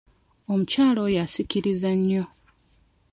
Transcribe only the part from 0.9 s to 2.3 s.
oyo asikiriza nnyo.